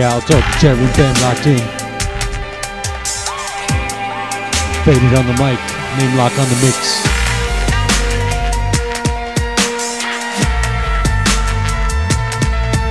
[0.00, 1.60] Yeah, I'll talk to chat fam locked in.
[4.82, 5.60] Phaded on the mic,
[5.98, 7.04] Nameloc on the mix.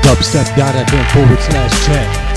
[0.06, 2.29] Dubstep.fm forward slash chat.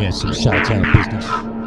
[0.00, 1.57] Yeah, some shots out of business.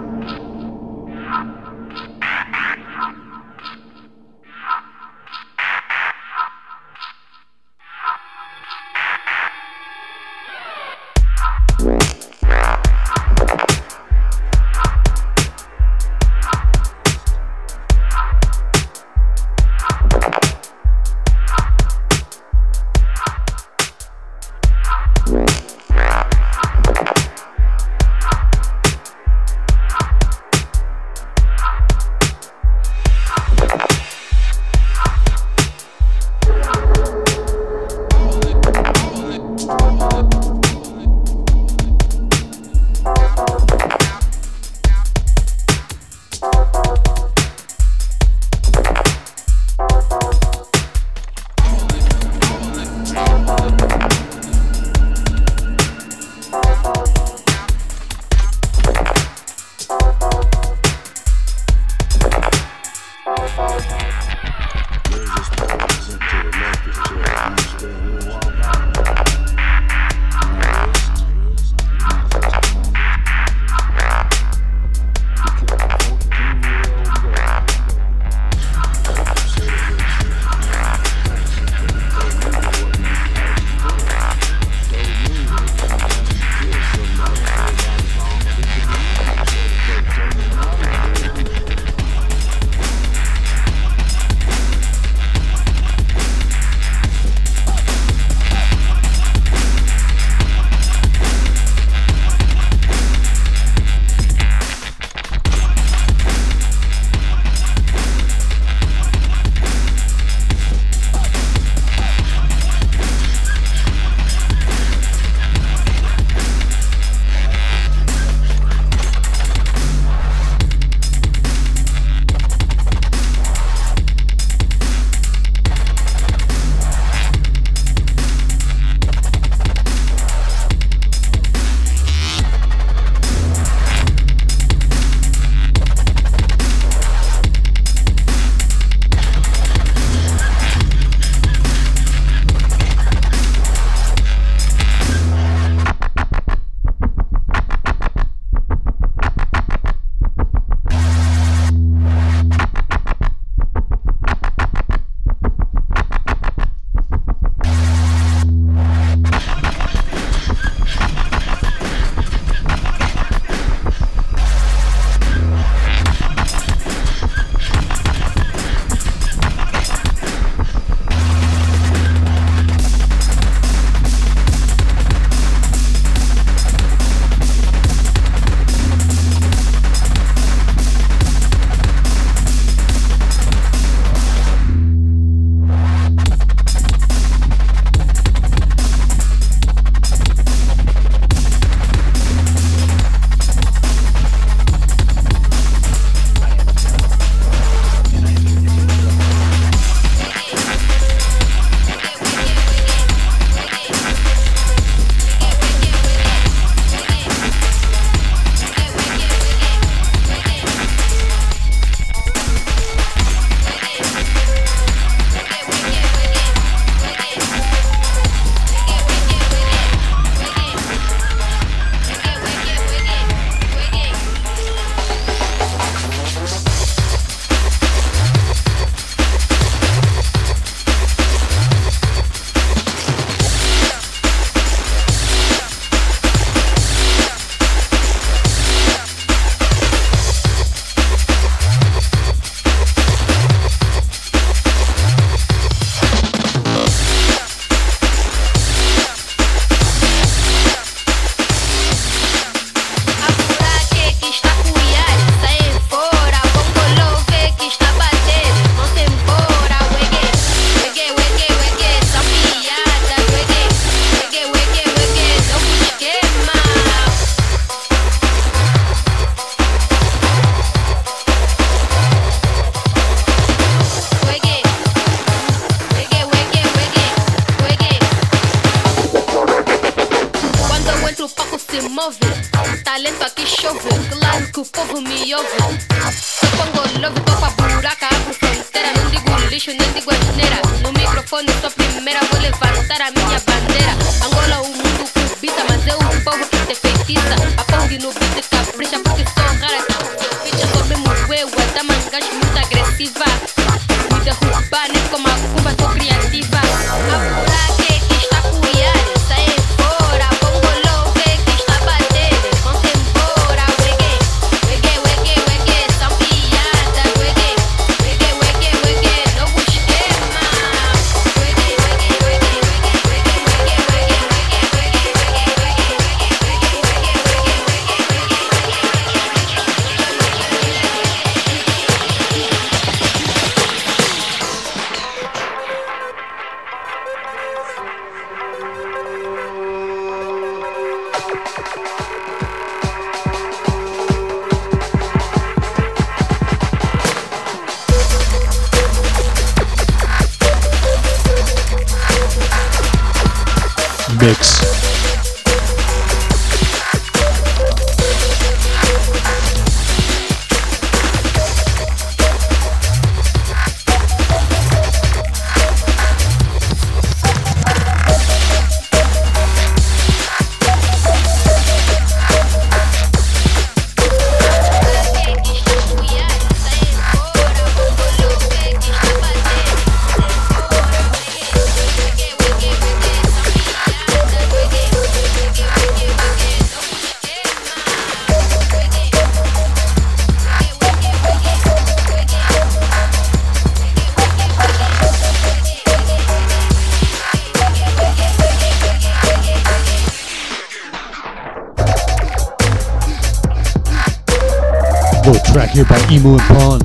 [406.21, 406.80] Here by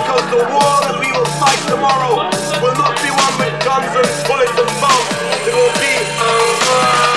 [0.00, 2.24] Because the war that we will fight tomorrow
[2.64, 5.08] will not be one with guns and bullets and bombs.
[5.44, 7.09] It will be a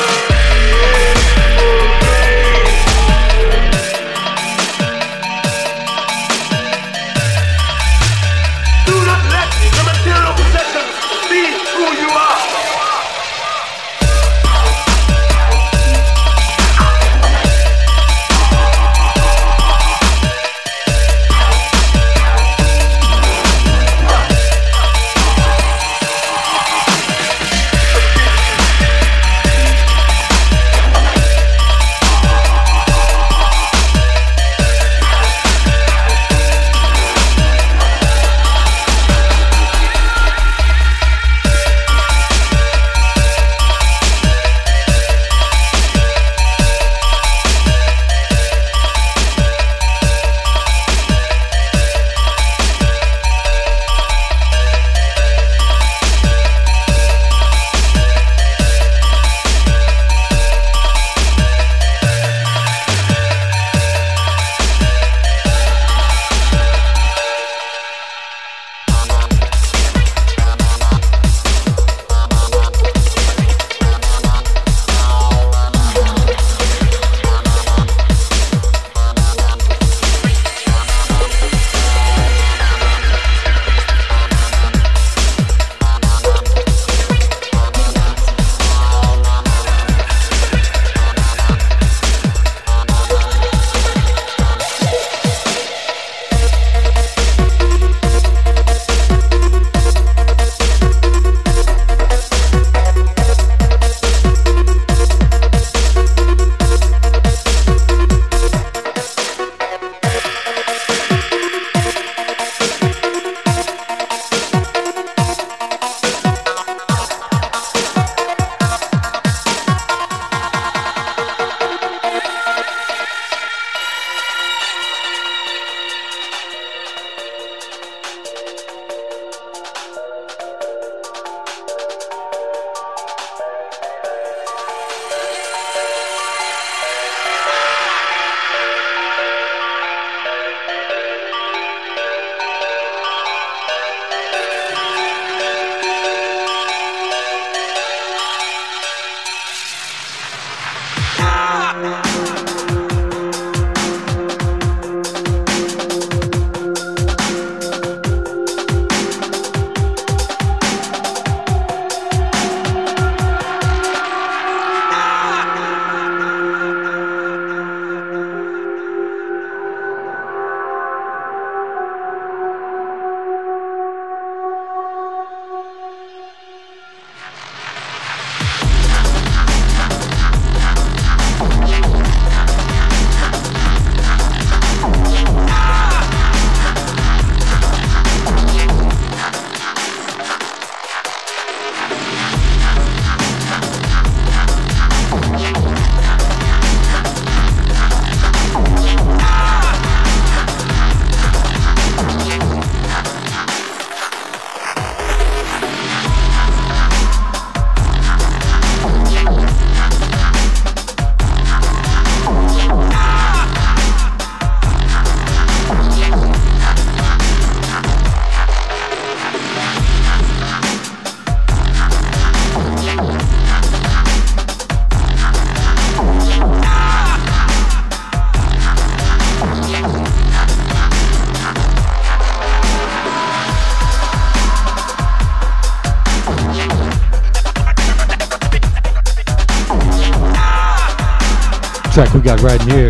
[241.93, 242.89] track we got right here.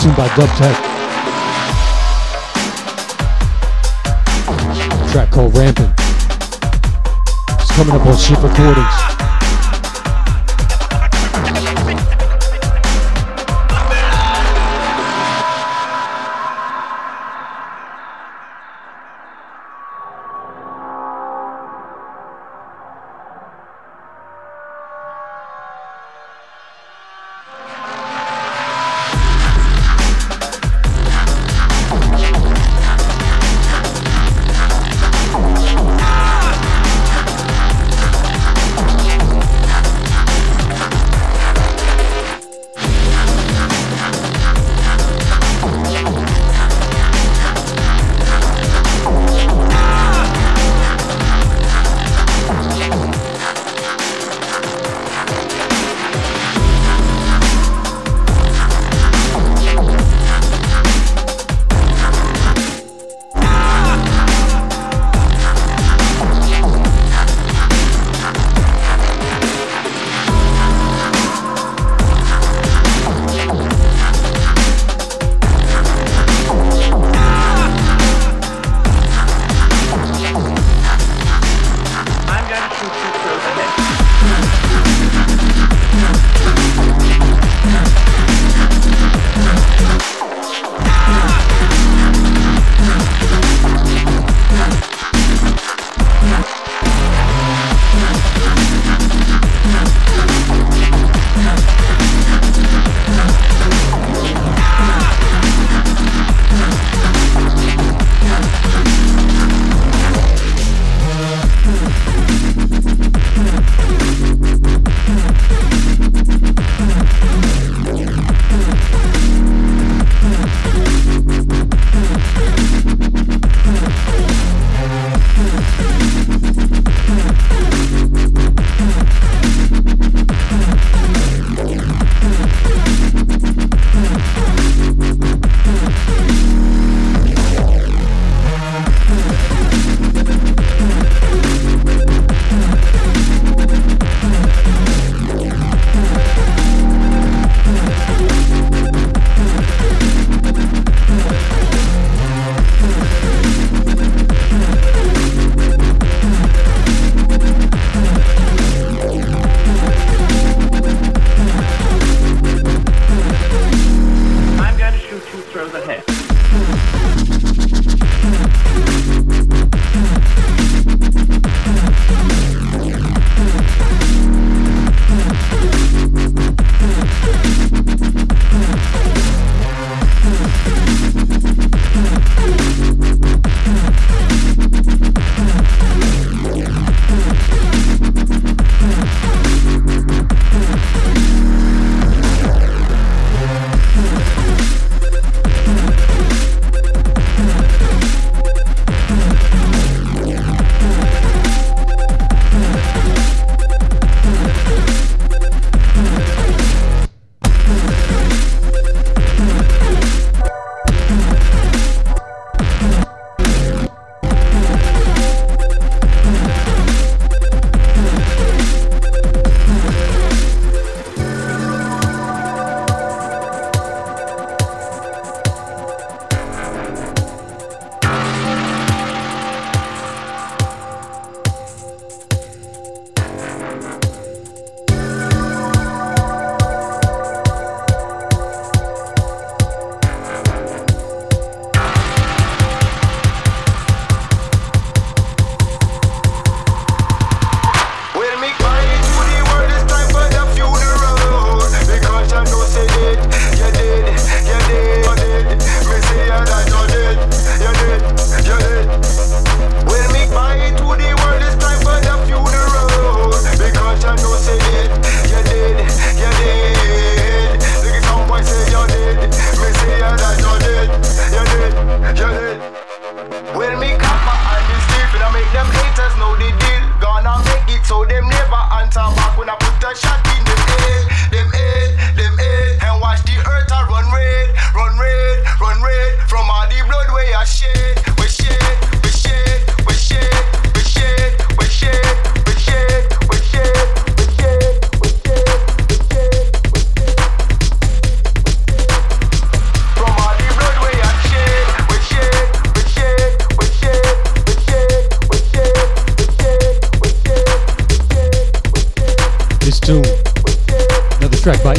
[0.00, 0.76] Tuned by Dub Tech.
[5.12, 5.94] Track called Rampant.
[7.60, 9.11] It's coming up on Ship Recordings.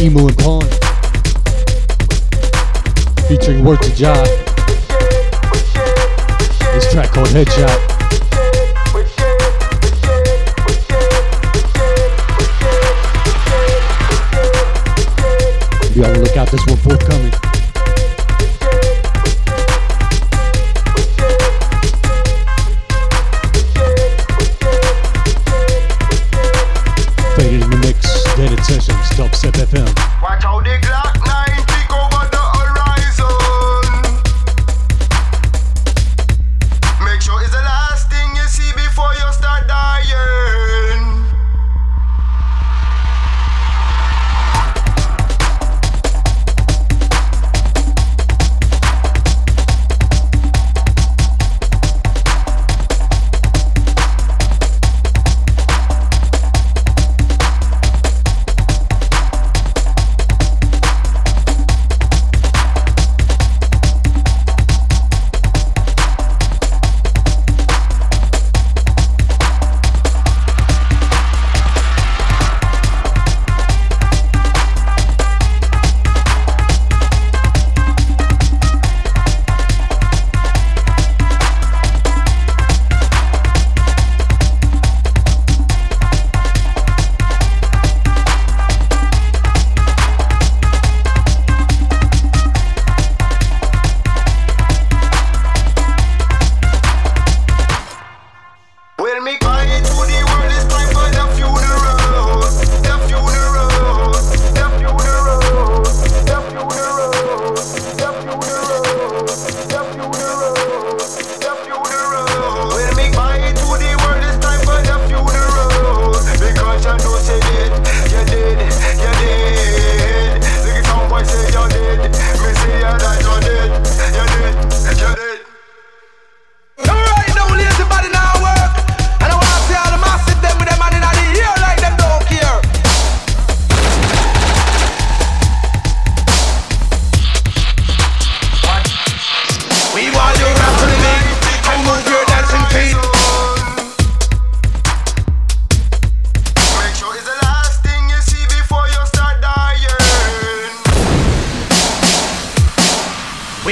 [0.04, 0.62] Emu and Pawn.
[3.30, 4.22] Featuring Word to Jah.
[6.74, 7.73] This track called Headshot.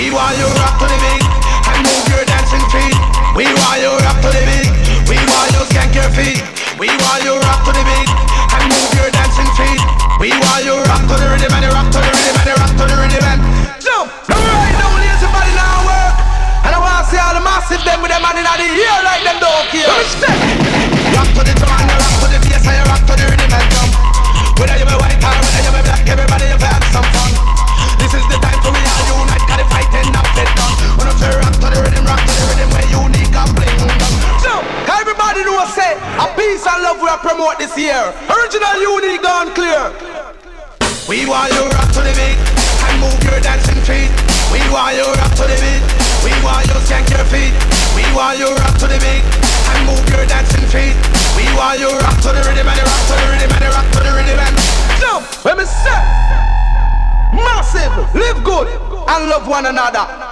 [0.02, 1.22] We want you rock to the beat
[1.70, 2.98] and move your dancing feet.
[3.38, 4.74] We want you rock to the beat.
[5.06, 6.42] We want you skank your feet.
[6.82, 9.78] We want you rock to the beat and move your dancing feet.
[10.18, 12.58] We want you rock to the rhythm and you rock to the rhythm and you
[12.58, 13.40] rock to the rhythm and
[13.78, 14.10] jump.
[14.26, 16.14] Alright, now lazy body now work.
[16.66, 19.22] And I wanna see all the massive them with them man in the ear like
[19.22, 19.86] them don't care.
[20.18, 20.34] Step.
[21.14, 23.26] Rock to the drum and you rock to the bass and you rock to the
[23.30, 23.94] rhythm and jump.
[24.58, 27.32] Whether you be white or whether you be black, everybody you have some fun.
[28.02, 28.51] This is the time
[31.22, 31.38] done.
[31.38, 33.80] When I'm say rock to the rhythm, rock to the rhythm, where unique and bling.
[34.42, 34.54] So,
[34.90, 38.10] everybody know say a peace and love we are promote this year.
[38.26, 39.94] Original, unique, gone clear.
[41.06, 44.10] We want you rock to the beat and move your dancing feet.
[44.50, 45.84] We want you rock to the beat.
[46.26, 47.54] We want you skank your feet.
[47.94, 50.96] We want you rock to the beat and move your dancing feet.
[51.38, 54.00] We want you rock to the rhythm and rock to the rhythm and rock to
[54.02, 54.56] the rhythm and
[55.02, 55.26] jump.
[55.44, 56.02] When me say
[57.34, 60.31] massive, live good and love one another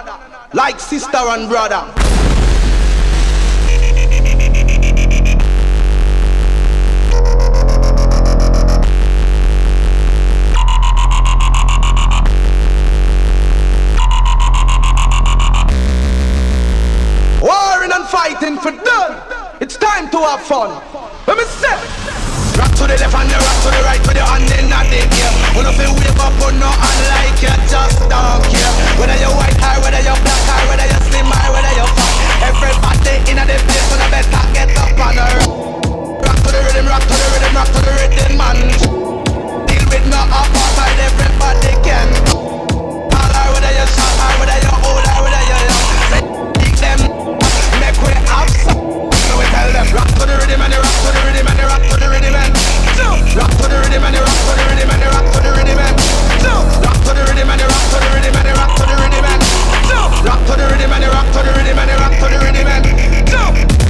[0.54, 1.86] like sister and brother.
[17.42, 19.22] Warring and fighting for done.
[19.62, 20.82] It's time to have fun.
[21.28, 21.99] Let me say.
[22.80, 25.04] Rock to the left and the rock to the right with your hand in the
[25.12, 25.32] gear.
[25.52, 28.72] When you feel wave up or no unlike you just don't care.
[28.96, 32.16] Whether you white or whether you black or whether you slim or whether you fat.
[32.40, 35.36] Everybody in the place when I better get up on her.
[36.24, 38.58] Rock to the rhythm, rock to the rhythm, rock to the rhythm, man.
[39.68, 42.08] Deal with no apartheid, everybody can.
[43.12, 46.56] All whether you short or whether you old or whether you young.
[46.64, 47.00] Kick them,
[47.84, 49.12] make we have some.
[49.12, 51.60] So we tell them, rock to the rhythm and you rock to the rhythm and
[51.60, 52.49] you rock to the rhythm and.
[53.00, 55.52] Rock to the rhythm and you rock to the rhythm and you rock to the
[55.56, 55.96] rhythm and.
[56.84, 58.96] Rock to the rhythm and you rock to the rhythm and you rock to the
[59.00, 59.42] rhythm and.
[60.26, 62.40] Rock to the rhythm and you rock to the rhythm and you rock to the
[62.44, 63.89] rhythm and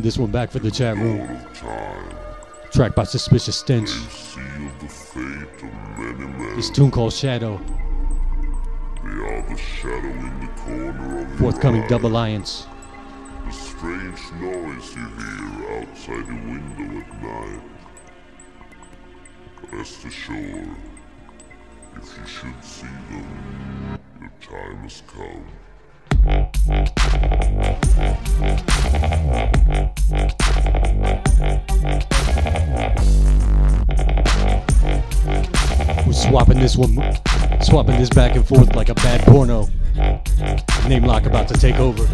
[0.00, 1.38] Bringing this one back for the chat room.
[2.72, 3.90] Track by Suspicious Stench.
[6.56, 7.60] This tune called Shadow.
[9.58, 11.96] Shadow in the corner of Forthcoming eye.
[11.96, 12.66] Alliance.
[13.44, 17.62] The strange noise you hear outside the window at night.
[19.70, 20.76] Rest assured,
[21.96, 25.44] if you should see them, your time has come.
[36.30, 36.94] Swapping this one,
[37.60, 39.64] swapping this back and forth like a bad porno.
[40.86, 42.04] Nameloc about to take over.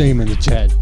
[0.00, 0.79] Shame in the chat.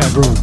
[0.00, 0.39] Junglers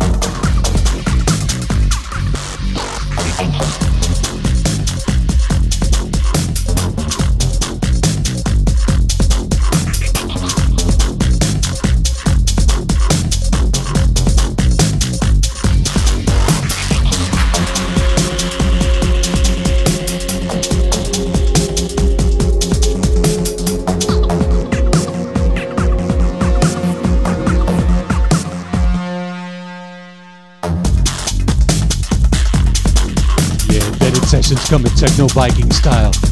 [34.98, 36.27] techno Viking style.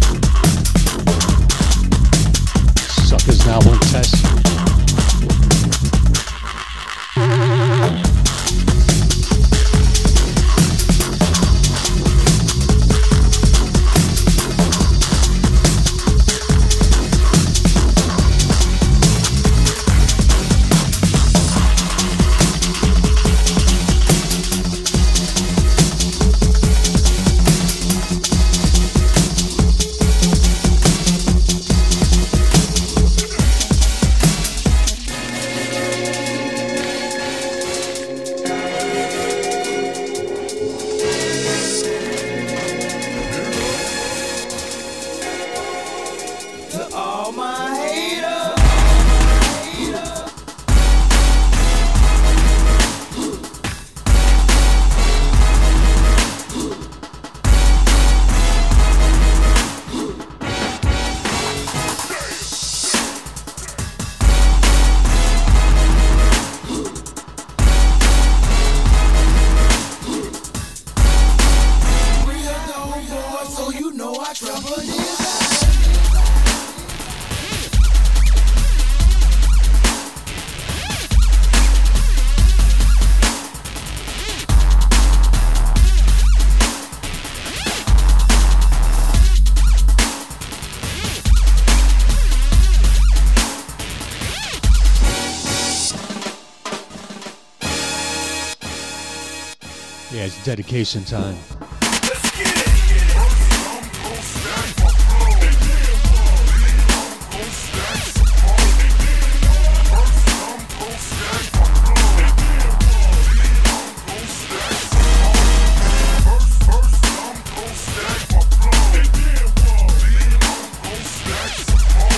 [100.45, 101.33] Dedication time.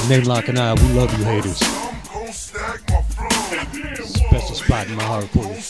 [0.09, 1.59] Nameloc and I, we love you haters.
[4.05, 5.66] Special spot in my heart for you.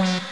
[0.00, 0.29] Wow.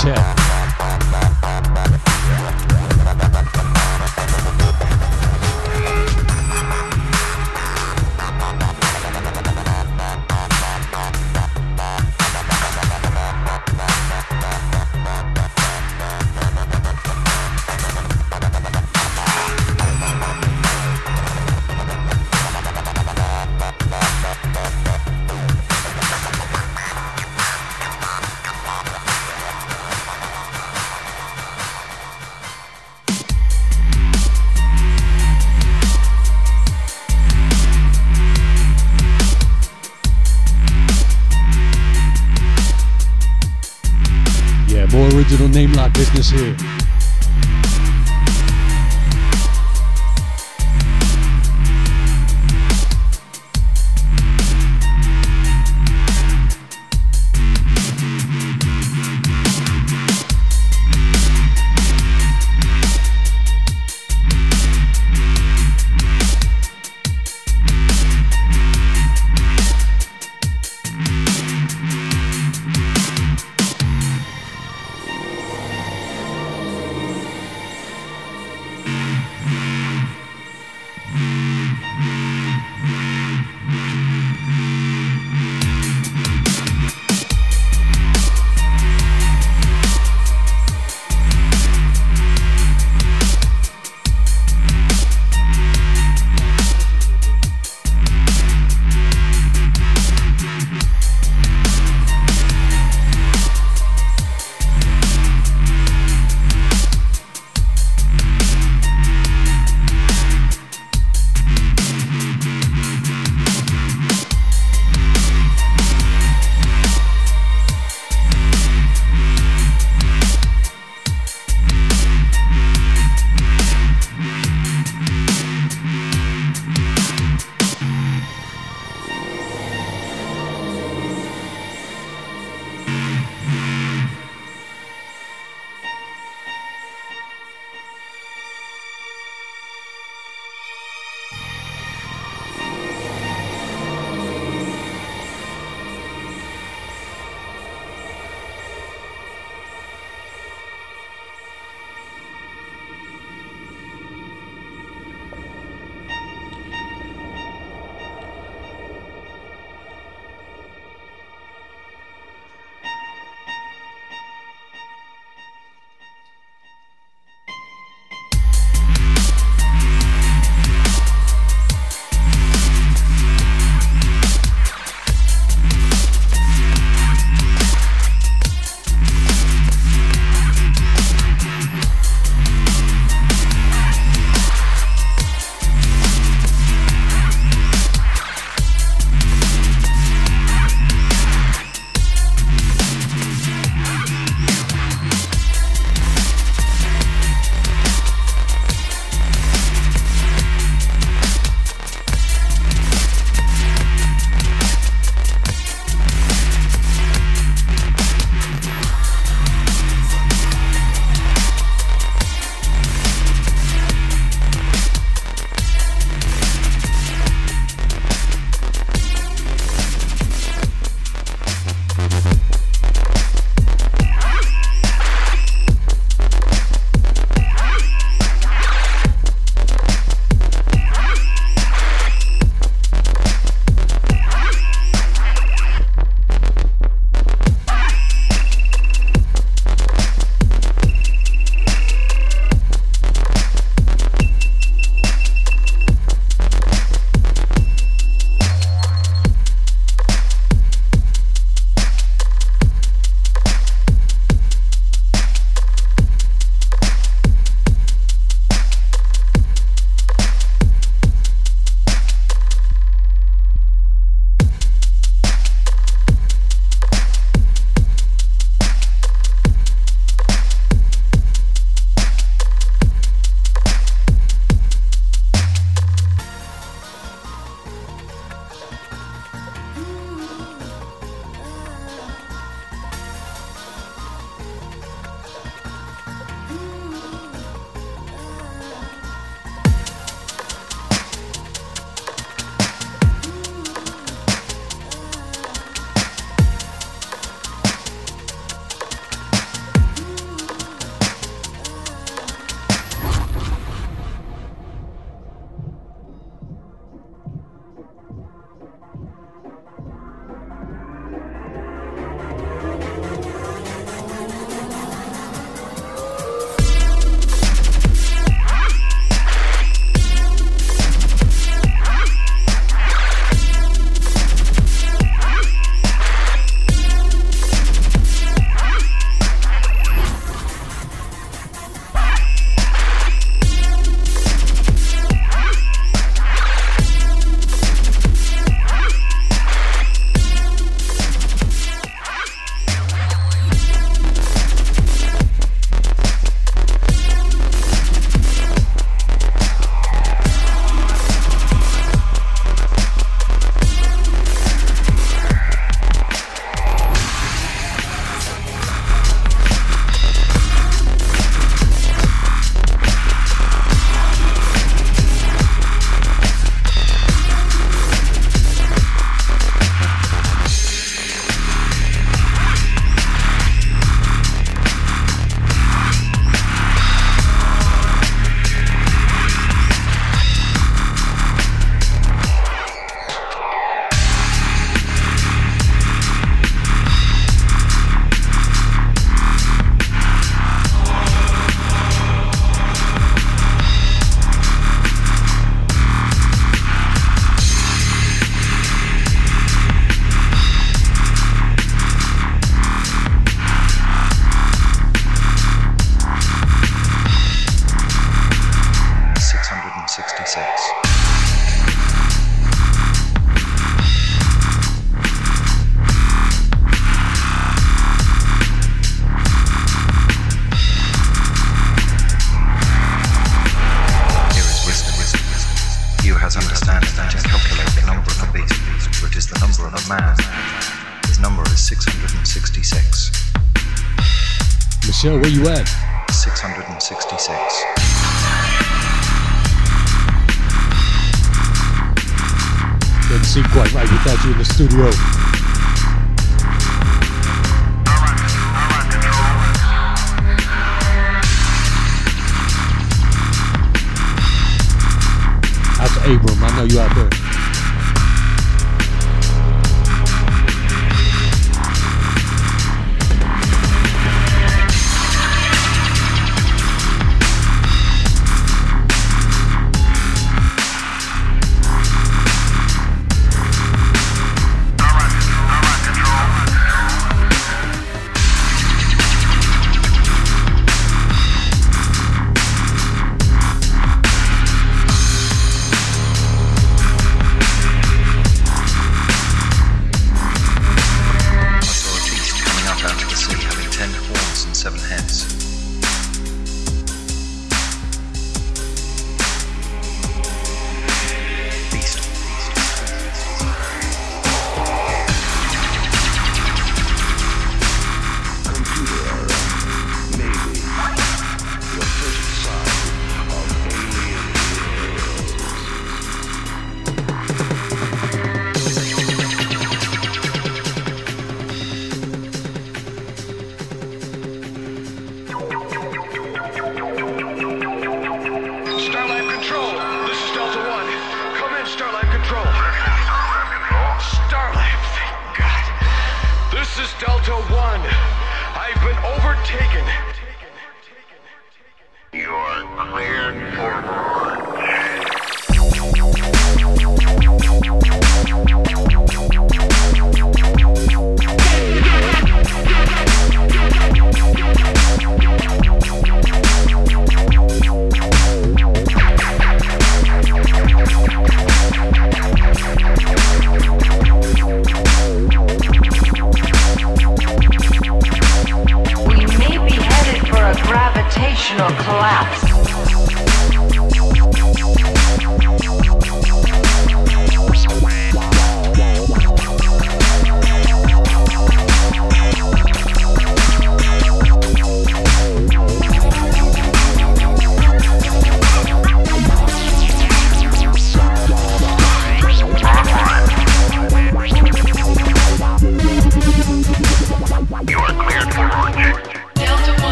[0.00, 0.31] check.
[45.92, 46.91] Business here.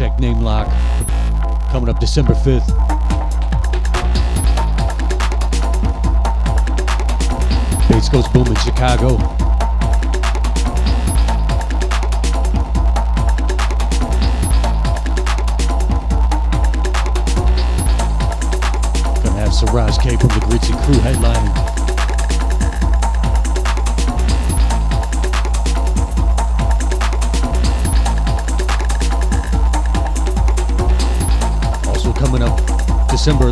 [0.00, 0.66] Check Nameloc
[1.70, 2.66] coming up December 5th.
[7.90, 9.18] Bass goes boom in Chicago.
[19.18, 21.19] Gonna have Siraj K from the Gritzy Crew headlining.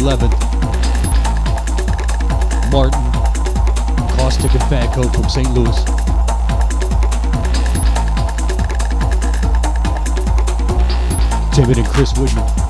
[0.08, 0.40] 11th,
[2.72, 2.98] Martin,
[4.16, 5.50] Caustic and Fatco from St.
[5.52, 5.84] Louis.
[11.54, 12.67] David and Chris Woodman.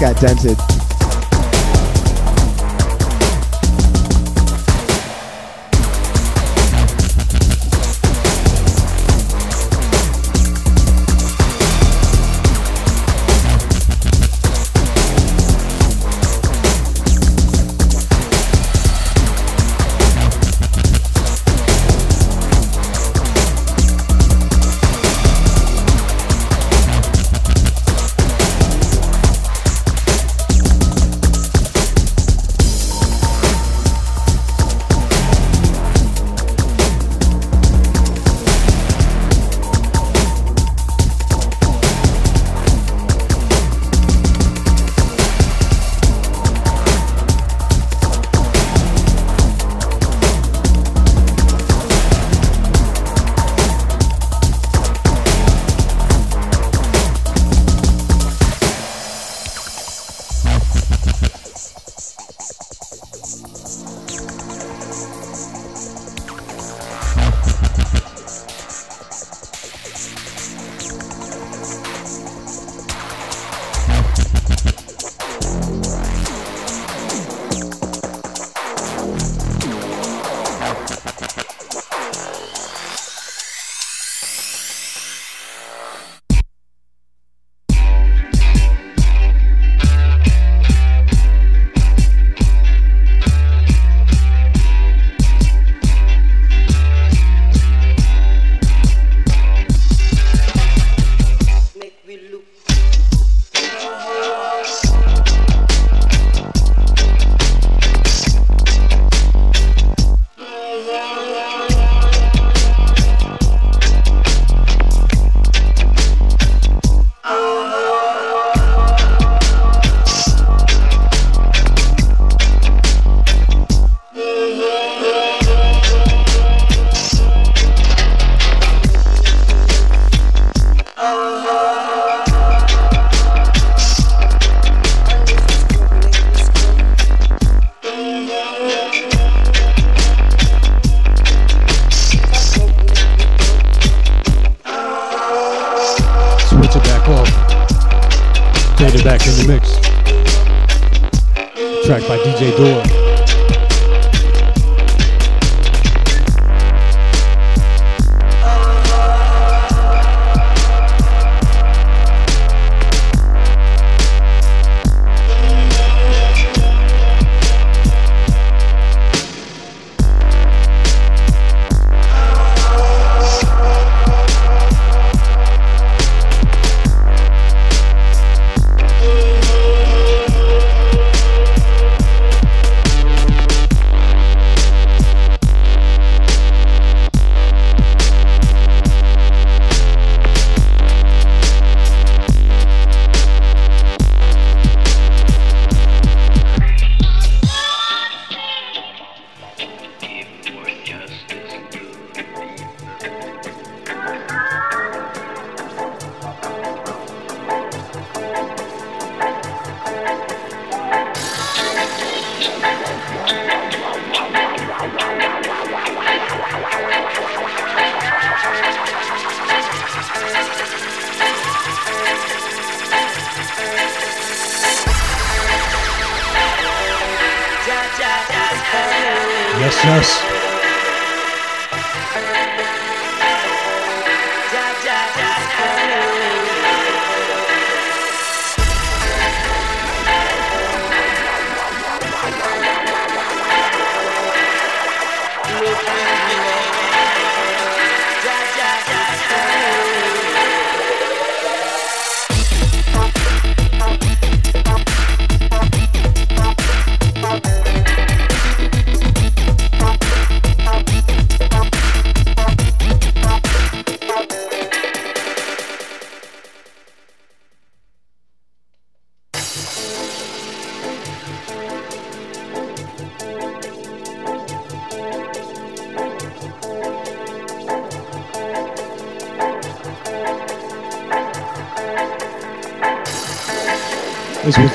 [0.00, 0.69] Got dented.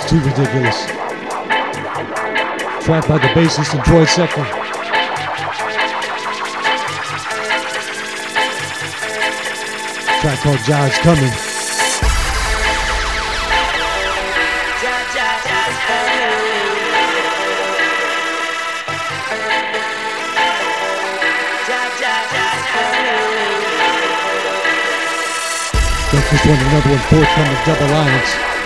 [0.08, 0.86] Too ridiculous.
[2.86, 4.46] Track by the bassist and Troy Seckler.
[10.22, 11.32] Track called Jai's Coming.
[26.12, 28.65] That's just one another one forthcoming Double Alliance.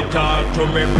[0.00, 0.66] Talk to.
[0.66, 0.91] Me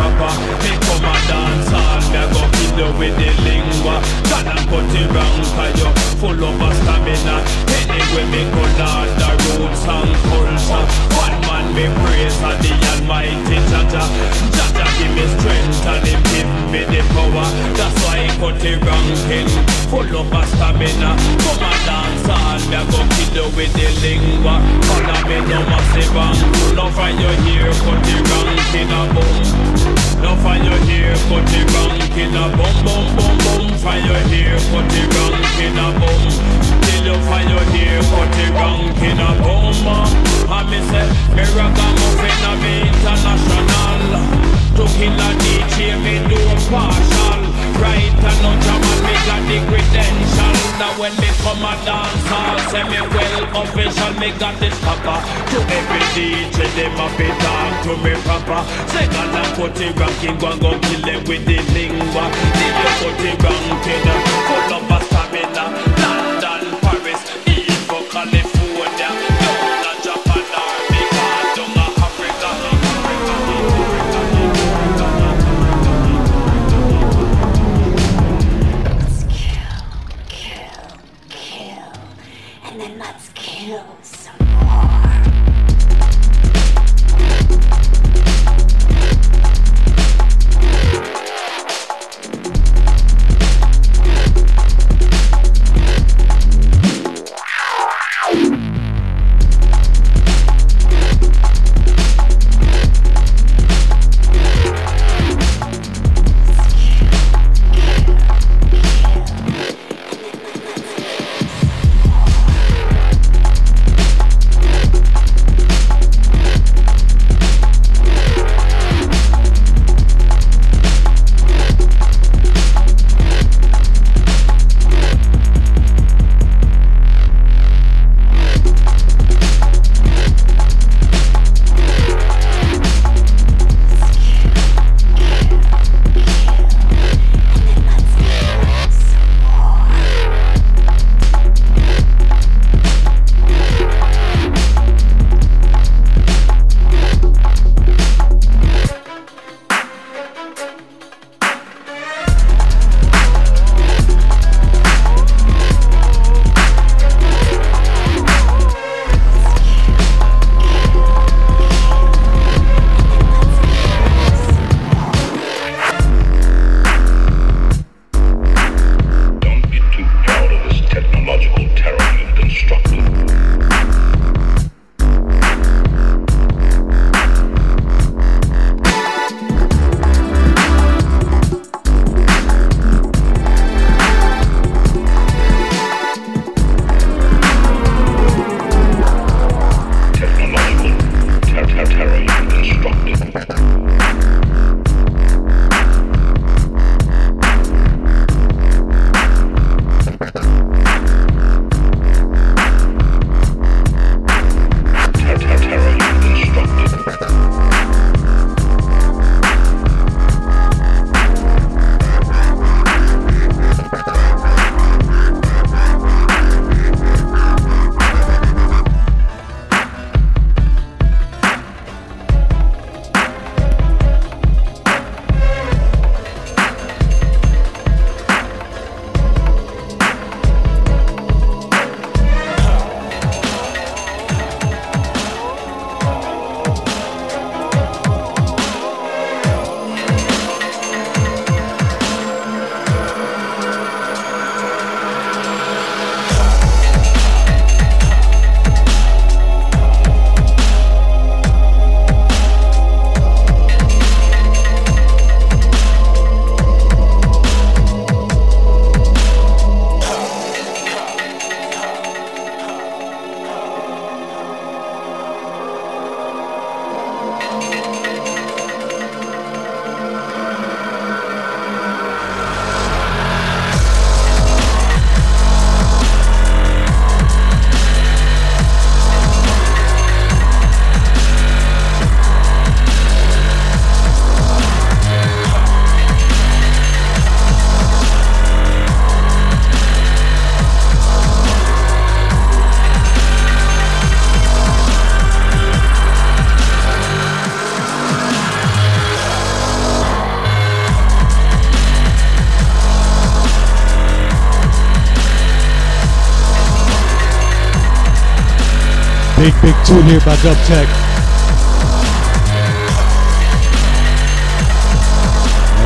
[309.84, 310.88] tune here by Dub Tech.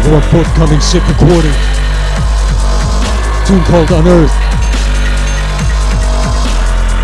[0.05, 1.55] Another forthcoming ship recording.
[3.47, 4.33] Tune called Unearth.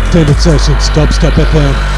[0.09, 1.92] Attended sessions, Dubstep FM.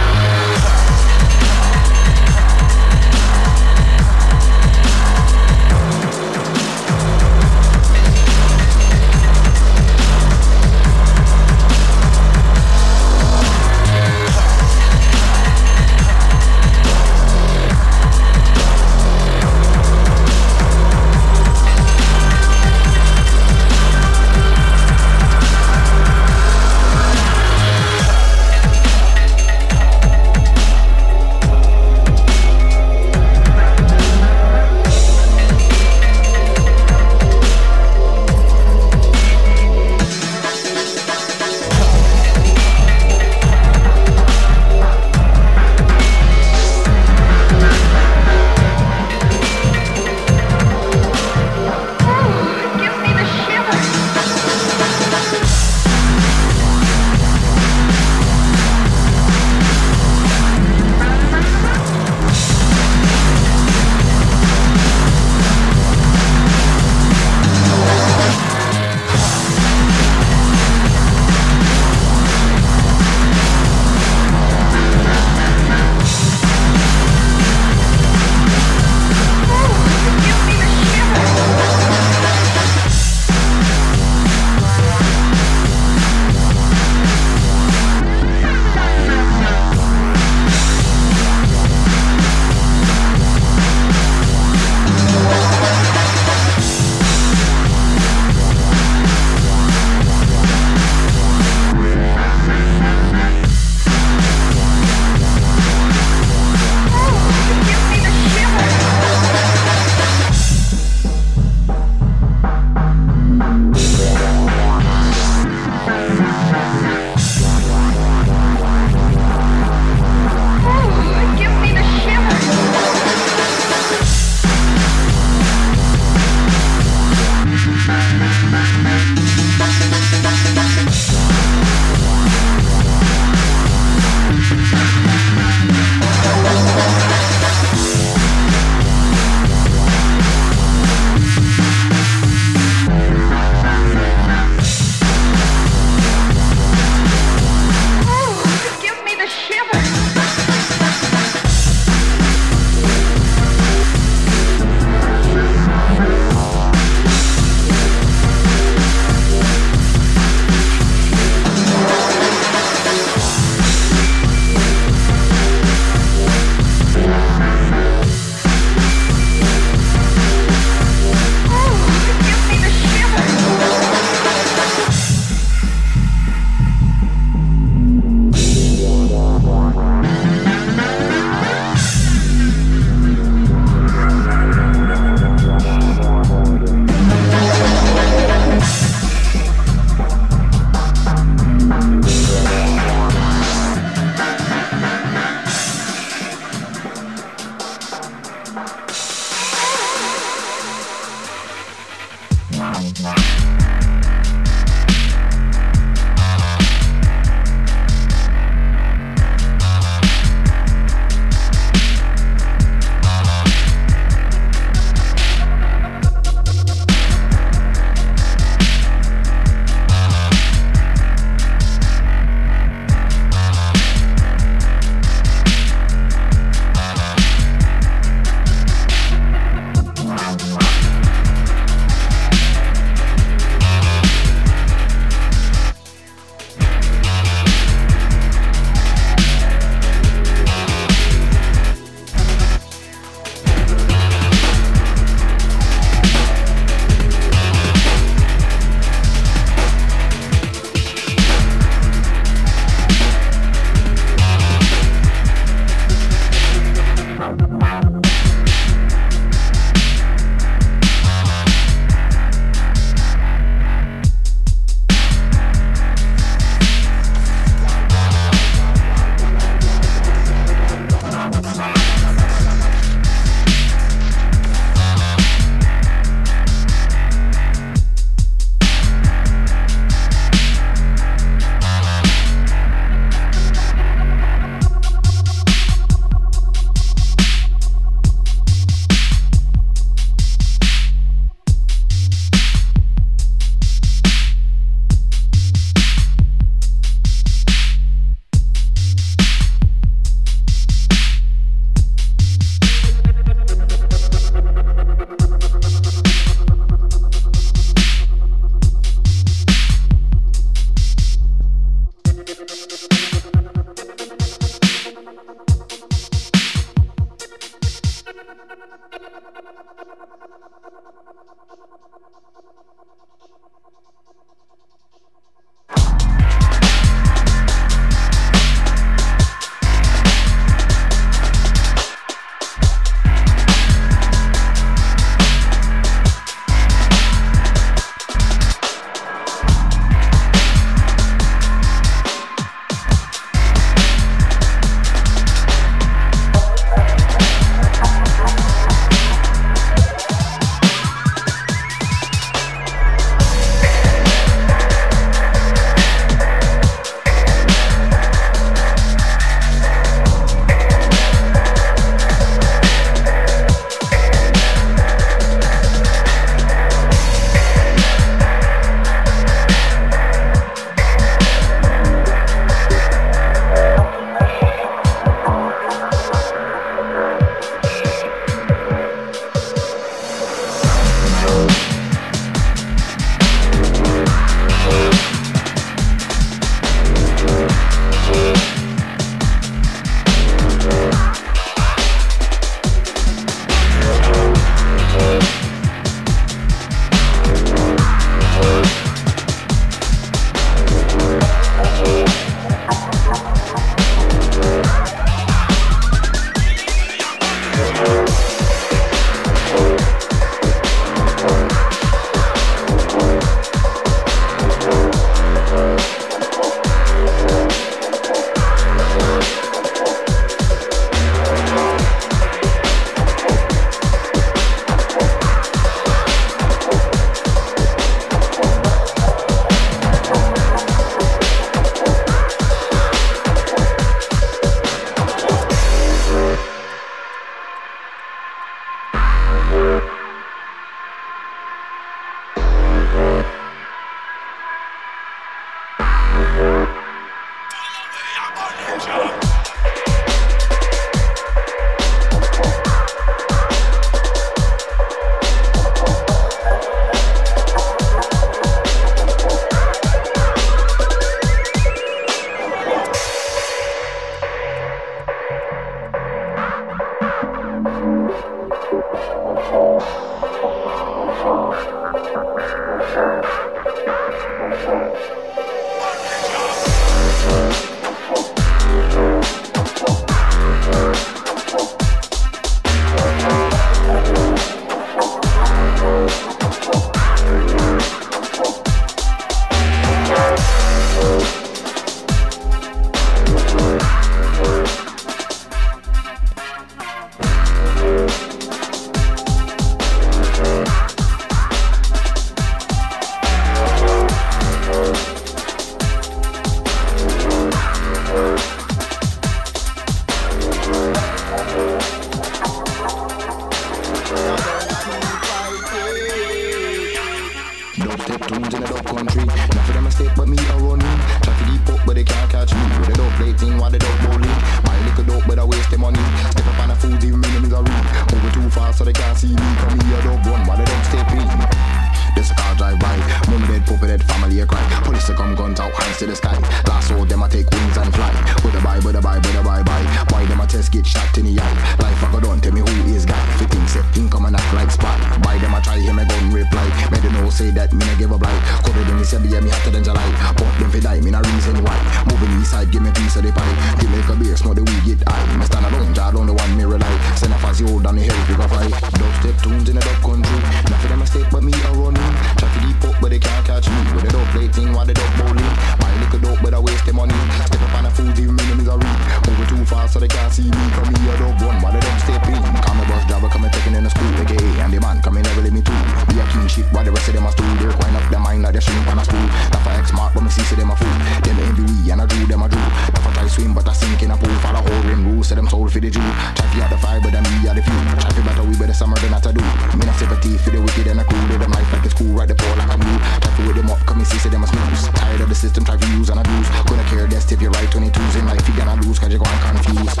[549.08, 550.04] Say be me hotter than July.
[550.36, 551.78] Pump them for die, me no reason why.
[552.12, 553.56] Moving east side, give me piece of the pie.
[553.80, 555.24] Give me a beer, smoke the weed, get high.
[555.40, 556.92] Me stand alone, jar down the one me rely.
[557.16, 558.68] Send a fast old down the hill, pick a fly.
[559.00, 560.38] Dubstep tunes in the dub country.
[560.68, 562.12] Of them a step, but me a running.
[562.36, 563.80] Try to deep up, but they can't catch me.
[563.96, 565.52] With a dope plate thing, while the dope bowling.
[565.80, 567.16] My little dope, but I waste the money.
[567.48, 568.98] Step up on the food, even enemies are read.
[569.24, 570.64] Moving too fast, so they can't see me.
[570.76, 572.44] Come here, dope run, while they don't step in.
[572.60, 574.36] Come a bus driver, come and taking in the school, aka.
[574.60, 575.80] And the man, come in, never let me too.
[576.12, 577.48] Be a king shit, while the rest of them are stool.
[577.56, 579.26] They're up their mind like they're shooting on a stool.
[579.54, 580.96] That for X mark, but me see, say them a fool.
[581.22, 582.58] Them envy we, and I drew them a drew.
[582.58, 584.34] That for try swim, but I sink in a pool.
[584.42, 586.02] Follow whole ring rules, say them soul for the Jew.
[586.02, 587.78] To get the fire, but them me are the few.
[587.78, 589.44] To better we better summer than I to do.
[589.78, 591.38] Me not sympathy for the wicked and the cool.
[591.38, 592.98] Them life like it's cool, right the pole like I'm blue.
[592.98, 594.90] To wake them up, come and see, say them a snooze.
[594.98, 596.48] Tired of the system, try to use and abuse.
[596.66, 599.42] Gonna care less if you're right 22s in life, you gonna lose, cause you're going
[599.46, 600.00] confused.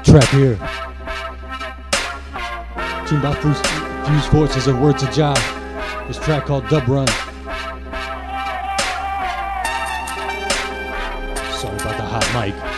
[0.00, 0.56] Track here.
[3.06, 5.36] Tune by Fuse, Forces and Word to Job.
[6.06, 7.06] This track called Dub Run.
[11.58, 12.70] Sorry about the hot mic.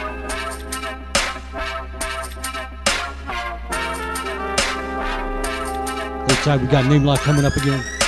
[6.42, 6.60] outside.
[6.60, 8.01] We got Nameloc coming up again.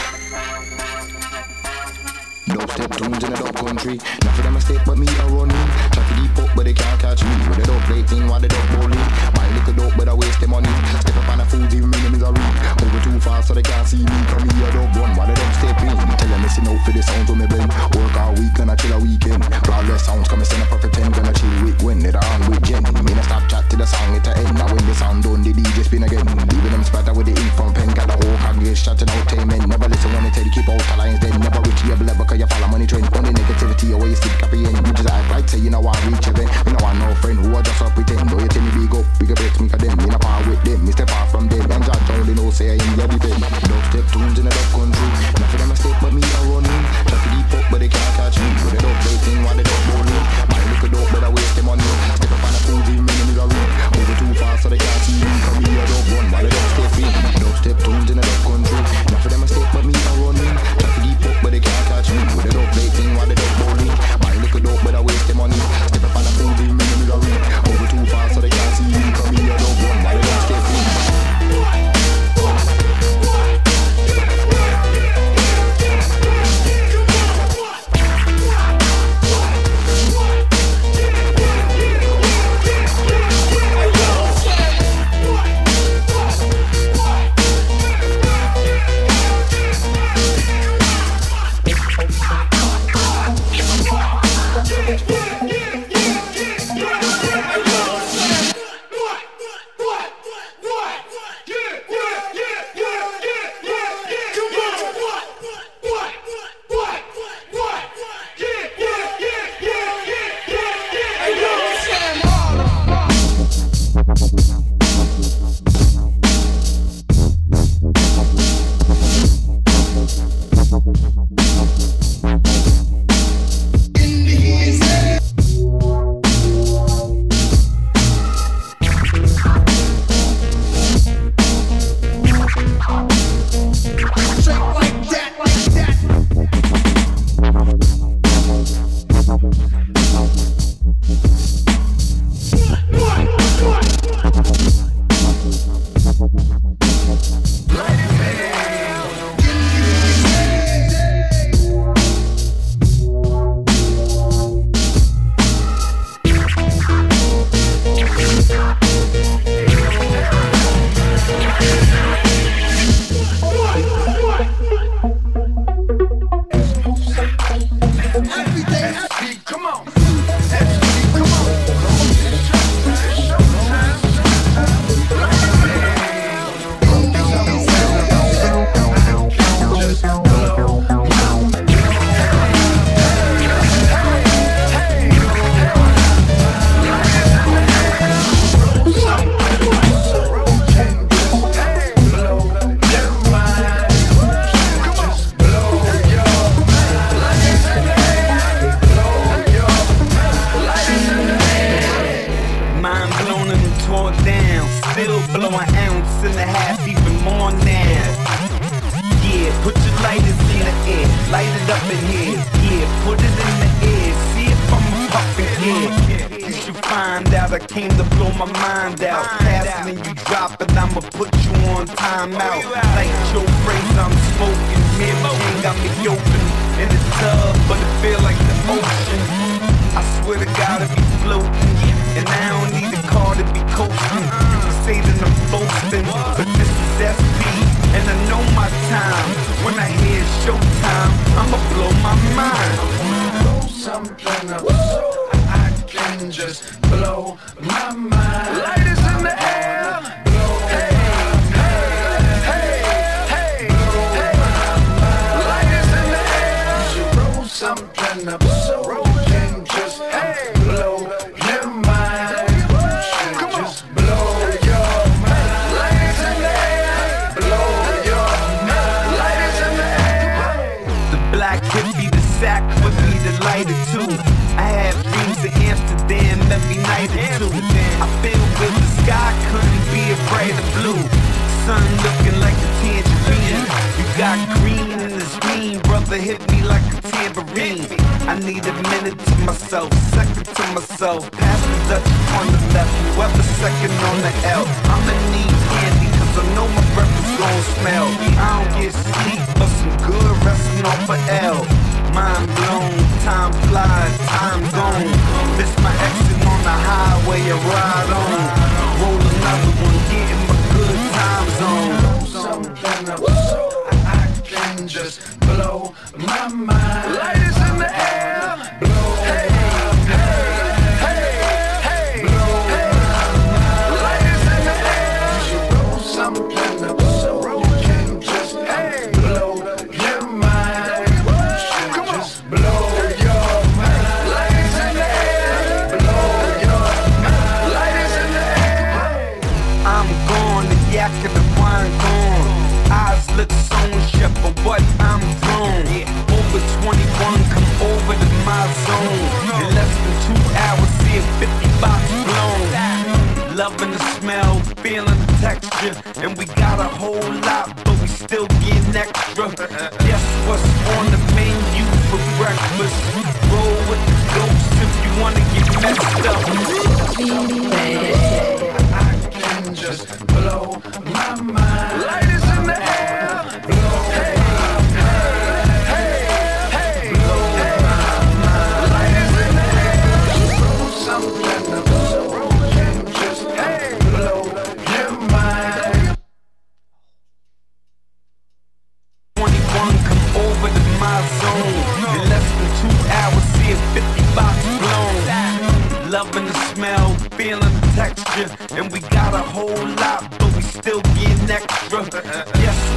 [3.74, 3.98] Country.
[4.22, 5.66] Not for them a but me a running.
[5.90, 7.34] Try to deep up, but they can't catch me.
[7.48, 9.06] With the dub plate thing, why the dub bowling?
[9.34, 10.70] My little dope, but I waste the money.
[11.02, 12.38] Step up on the food, even me misery.
[12.78, 14.18] Moving too fast, so they can't see me.
[14.30, 15.96] Come me dub run, while the dub step in.
[15.96, 17.70] Tell them listen out for the sounds of me blend.
[17.98, 19.42] Work all week, and I chill a weekend.
[19.66, 21.10] Flawless sounds, come and send a perfect 10.
[21.10, 22.84] Gonna chill with Gwen, it on with Jen.
[23.02, 24.54] Me not stop chat till the song it a end.
[24.54, 26.26] Now when the sound done, the DJ spin again.
[26.26, 27.90] Leaving them spatter with the ink from pen.
[27.90, 29.66] Got the whole congregation shouting out, amen.
[29.66, 32.38] Never listen when they tell you keep out alliance, then never reach your level, cause
[32.38, 33.08] you follow money trend.
[33.16, 34.74] Only negativity away, you stick copy in.
[34.74, 36.50] You just act right, say you know I reach event.
[36.66, 38.28] Me no want no friend who are just up pretend.
[38.28, 39.96] Though you tell me big up, bigger breaks me, them.
[39.98, 41.70] Me no part with them, me step off from them.
[41.70, 43.42] And judge only know say I ain't your defend.
[43.42, 45.08] Dubstep tunes in the dub country.
[45.40, 46.82] Not for them a step, but me a running.
[47.08, 48.48] Try to deep up, but they can't catch me.
[48.64, 50.24] With the dub plating, why they dub bowling.
[50.48, 51.64] My little dope, but I waste them you.
[51.64, 51.83] Step on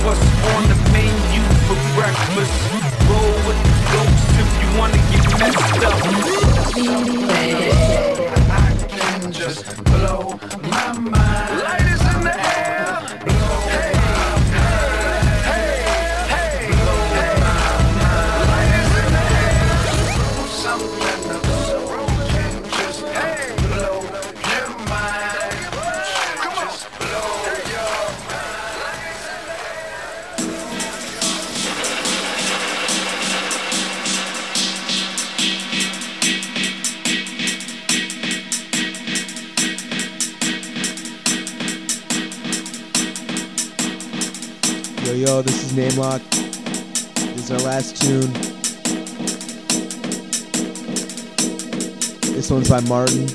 [0.07, 0.23] what's
[0.55, 2.55] on the menu for breakfast.
[3.09, 7.66] Roll with the ghosts if you wanna get messed up.
[46.07, 46.21] Rock.
[46.31, 48.31] This is our last tune.
[52.33, 53.27] This one's by Martyn,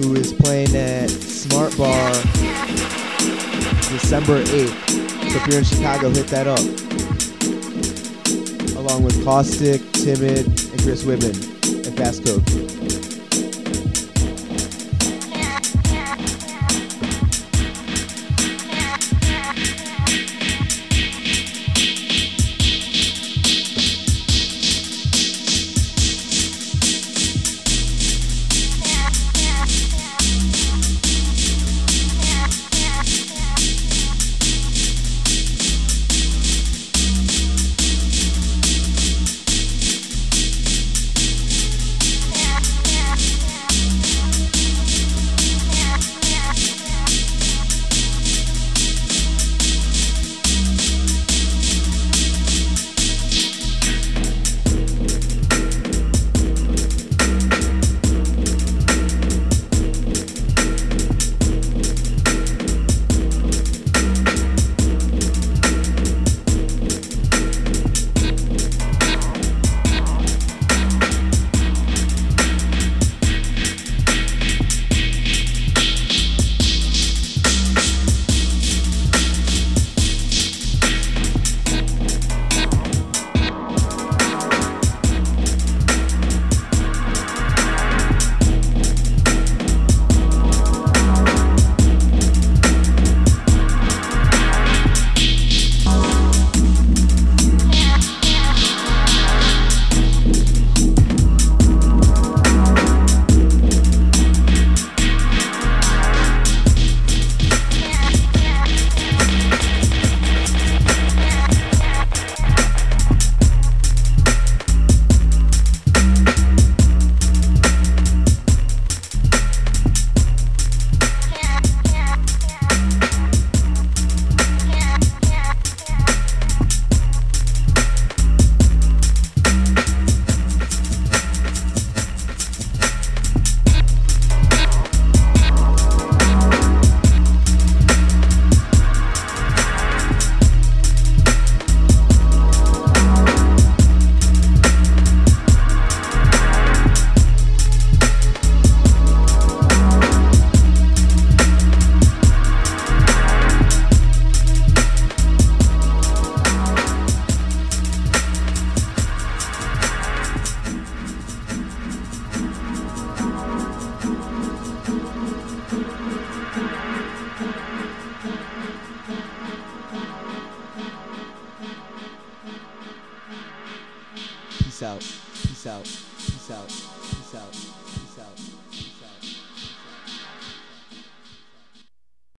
[0.00, 2.12] who is playing at Smart Bar
[3.92, 4.88] December 8th.
[4.88, 6.64] So if you're in Chicago, hit that up.
[8.78, 11.34] Along with Caustic, Timid, and Chris Whitman,
[11.84, 12.83] and Fast Code.